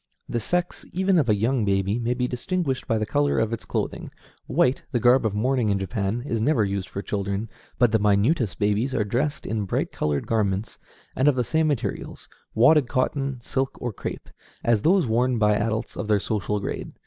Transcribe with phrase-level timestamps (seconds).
[0.27, 3.65] The sex, even of a young baby, may be distinguished by the color of its
[3.65, 4.09] clothing.
[4.47, 8.57] White, the garb of mourning in Japan, is never used for children, but the minutest
[8.57, 10.79] babies are dressed in bright colored garments,
[11.15, 14.31] and of the same materials wadded cotton, silk, or crêpe
[14.63, 16.93] as those worn by adults of their social grade.